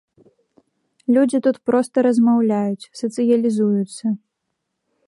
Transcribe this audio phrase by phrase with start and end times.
[1.17, 4.05] Людзі тут проста размаўляюць, сацыялізуюцца.